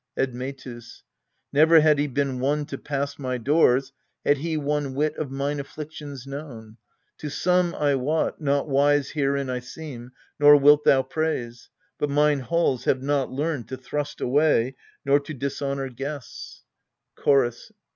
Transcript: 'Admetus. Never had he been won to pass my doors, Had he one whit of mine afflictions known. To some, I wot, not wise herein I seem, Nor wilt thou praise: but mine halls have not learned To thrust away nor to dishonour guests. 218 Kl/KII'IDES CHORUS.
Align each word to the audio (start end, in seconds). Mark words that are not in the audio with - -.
'Admetus. 0.17 1.03
Never 1.53 1.79
had 1.79 1.99
he 1.99 2.07
been 2.07 2.39
won 2.39 2.65
to 2.65 2.77
pass 2.79 3.19
my 3.19 3.37
doors, 3.37 3.93
Had 4.25 4.37
he 4.37 4.57
one 4.57 4.95
whit 4.95 5.15
of 5.17 5.29
mine 5.29 5.59
afflictions 5.59 6.25
known. 6.25 6.77
To 7.19 7.29
some, 7.29 7.75
I 7.75 7.93
wot, 7.93 8.41
not 8.41 8.67
wise 8.67 9.11
herein 9.11 9.47
I 9.47 9.59
seem, 9.59 10.11
Nor 10.39 10.57
wilt 10.57 10.85
thou 10.85 11.03
praise: 11.03 11.69
but 11.99 12.09
mine 12.09 12.39
halls 12.39 12.85
have 12.85 13.03
not 13.03 13.31
learned 13.31 13.67
To 13.67 13.77
thrust 13.77 14.21
away 14.21 14.75
nor 15.05 15.19
to 15.19 15.35
dishonour 15.35 15.89
guests. 15.89 16.63
218 17.17 17.21
Kl/KII'IDES 17.21 17.23
CHORUS. 17.23 17.71